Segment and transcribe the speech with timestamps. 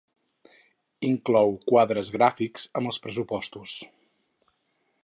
[1.09, 3.79] Inclou quadres gràfics amb els pressupostos.